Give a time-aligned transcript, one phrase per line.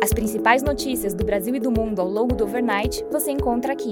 [0.00, 3.90] As principais notícias do Brasil e do mundo ao longo do overnight você encontra aqui.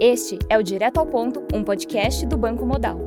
[0.00, 2.98] Este é o Direto ao Ponto, um podcast do Banco Modal.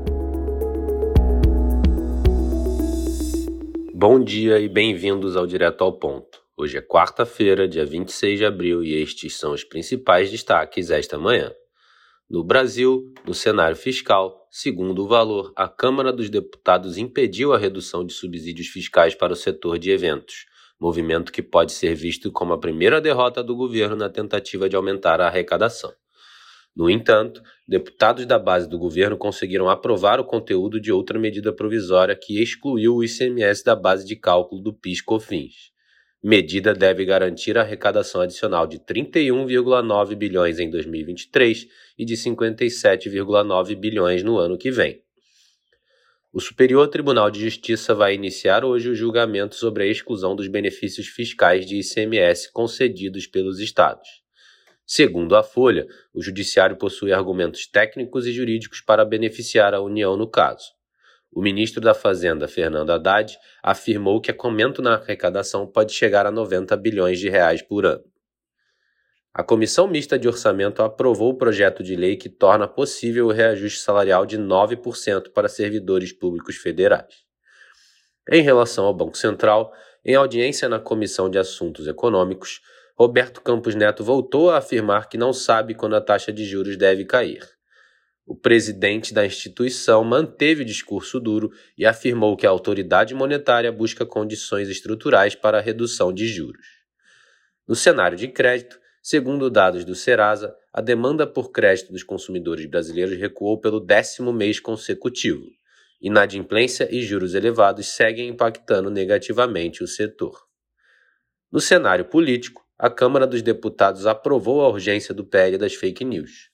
[3.96, 6.40] Bom dia e bem-vindos ao Direto ao Ponto.
[6.56, 11.52] Hoje é quarta-feira, dia 26 de abril, e estes são os principais destaques esta manhã.
[12.30, 18.06] No Brasil, no cenário fiscal, segundo o valor, a Câmara dos Deputados impediu a redução
[18.06, 20.46] de subsídios fiscais para o setor de eventos,
[20.80, 25.20] movimento que pode ser visto como a primeira derrota do governo na tentativa de aumentar
[25.20, 25.92] a arrecadação.
[26.76, 32.16] No entanto, deputados da base do governo conseguiram aprovar o conteúdo de outra medida provisória
[32.16, 35.72] que excluiu o ICMS da base de cálculo do PIS/COFINS.
[36.22, 41.68] Medida deve garantir a arrecadação adicional de 31,9 bilhões em 2023
[41.98, 45.02] e de 57,9 bilhões no ano que vem.
[46.32, 51.08] O Superior Tribunal de Justiça vai iniciar hoje o julgamento sobre a exclusão dos benefícios
[51.08, 54.08] fiscais de ICMS concedidos pelos estados.
[54.86, 60.30] Segundo a Folha, o Judiciário possui argumentos técnicos e jurídicos para beneficiar a União no
[60.30, 60.68] caso.
[61.32, 66.78] O ministro da Fazenda, Fernando Haddad, afirmou que aumento na arrecadação pode chegar a 90
[66.78, 68.04] bilhões de reais por ano.
[69.32, 73.80] A Comissão Mista de Orçamento aprovou o projeto de lei que torna possível o reajuste
[73.80, 77.24] salarial de 9% para servidores públicos federais.
[78.28, 79.72] Em relação ao Banco Central,
[80.04, 82.60] em audiência na Comissão de Assuntos Econômicos,
[82.98, 87.06] Roberto Campos Neto voltou a afirmar que não sabe quando a taxa de juros deve
[87.06, 87.48] cair.
[88.26, 94.70] O presidente da instituição manteve discurso duro e afirmou que a autoridade monetária busca condições
[94.70, 96.66] estruturais para a redução de juros.
[97.68, 103.18] No cenário de crédito, segundo dados do Serasa, a demanda por crédito dos consumidores brasileiros
[103.18, 105.46] recuou pelo décimo mês consecutivo.
[106.02, 110.46] Inadimplência e juros elevados seguem impactando negativamente o setor.
[111.52, 116.50] No cenário político, a Câmara dos Deputados aprovou a urgência do PL das fake news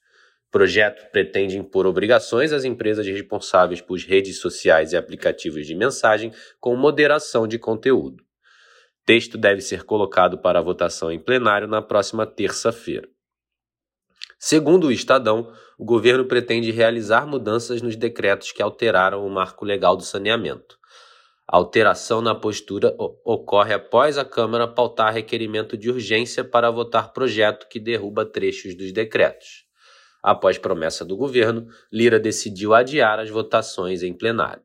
[0.55, 6.31] projeto pretende impor obrigações às empresas responsáveis por redes sociais e aplicativos de mensagem
[6.61, 8.24] com moderação de conteúdo.
[9.05, 13.07] Texto deve ser colocado para votação em plenário na próxima terça-feira.
[14.39, 19.95] Segundo o Estadão, o governo pretende realizar mudanças nos decretos que alteraram o marco legal
[19.95, 20.77] do saneamento.
[21.47, 27.67] A alteração na postura ocorre após a Câmara pautar requerimento de urgência para votar projeto
[27.69, 29.65] que derruba trechos dos decretos.
[30.23, 34.63] Após promessa do governo, Lira decidiu adiar as votações em plenário.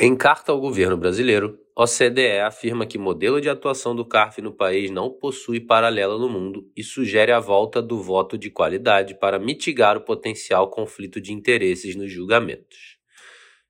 [0.00, 4.92] Em carta ao governo brasileiro, OCDE afirma que modelo de atuação do CARF no país
[4.92, 9.96] não possui paralelo no mundo e sugere a volta do voto de qualidade para mitigar
[9.96, 12.96] o potencial conflito de interesses nos julgamentos.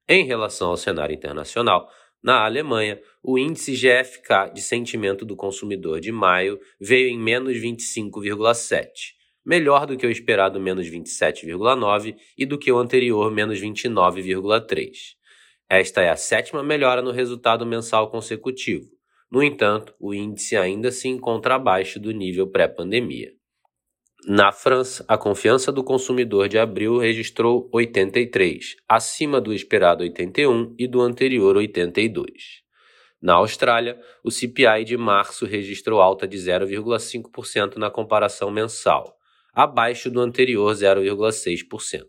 [0.07, 1.89] Em relação ao cenário internacional,
[2.23, 9.17] na Alemanha, o índice GFK de sentimento do consumidor de maio veio em menos 25,7
[9.49, 15.18] melhor do que o esperado menos 27,9% e do que o anterior menos 29,3%.
[15.71, 18.87] Esta é a sétima melhora no resultado mensal consecutivo.
[19.31, 23.31] No entanto, o índice ainda se encontra abaixo do nível pré-pandemia.
[24.27, 30.89] Na França, a confiança do consumidor de abril registrou 83, acima do esperado 81 e
[30.89, 32.63] do anterior 82.
[33.21, 39.15] Na Austrália, o CPI de março registrou alta de 0,5% na comparação mensal,
[39.53, 42.05] abaixo do anterior 0,6%.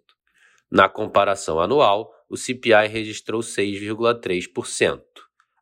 [0.72, 5.02] Na comparação anual, o CPI registrou 6,3%,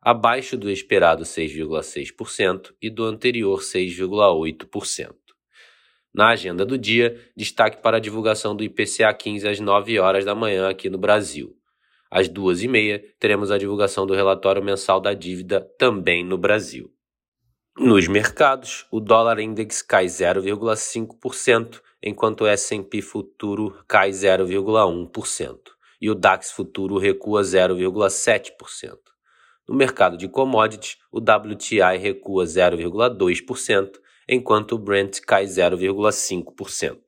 [0.02, 5.14] abaixo do esperado 6,6% e do anterior 6,8%.
[6.14, 10.34] Na agenda do dia, destaque para a divulgação do IPCA 15 às 9 horas da
[10.34, 11.56] manhã aqui no Brasil.
[12.10, 16.92] Às duas e meia, teremos a divulgação do relatório mensal da dívida também no Brasil.
[17.78, 26.14] Nos mercados, o dólar index cai 0,5%, enquanto o S&P futuro cai 0,1% e o
[26.14, 28.96] DAX futuro recua 0,7%.
[29.68, 33.90] No mercado de commodities, o WTI recua 0,2%,
[34.28, 36.98] enquanto o Brent cai 0,5%.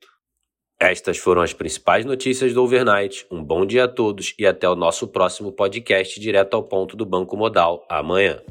[0.79, 3.25] Estas foram as principais notícias do overnight.
[3.31, 7.05] Um bom dia a todos e até o nosso próximo podcast direto ao ponto do
[7.05, 8.41] Banco Modal amanhã.